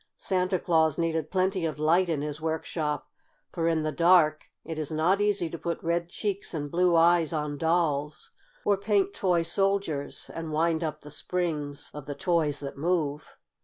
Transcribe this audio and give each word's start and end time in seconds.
Santa 0.17 0.57
Claus 0.57 0.97
needed 0.97 1.29
plenty 1.29 1.63
of 1.63 1.77
light 1.77 2.09
in 2.09 2.23
his 2.23 2.41
workshop, 2.41 3.07
for 3.51 3.67
in 3.67 3.83
the 3.83 3.91
dark 3.91 4.45
it 4.65 4.79
is 4.79 4.89
not 4.89 5.21
easy 5.21 5.47
to 5.47 5.59
put 5.59 5.77
red 5.83 6.09
cheeks 6.09 6.55
and 6.55 6.71
blue 6.71 6.95
eyes 6.95 7.31
on 7.31 7.55
dolls, 7.55 8.31
or 8.65 8.77
paint 8.77 9.13
toy 9.13 9.43
soldiers 9.43 10.31
and 10.33 10.51
wind 10.51 10.83
up 10.83 11.01
the 11.01 11.11
springs 11.11 11.91
of 11.93 12.07
the 12.07 12.15
toys 12.15 12.61
that 12.61 12.79
move. 12.79 13.37